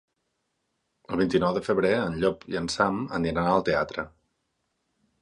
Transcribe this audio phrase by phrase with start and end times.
[1.15, 4.11] El vint-i-nou de febrer en Llop i en Sam aniran al teatre.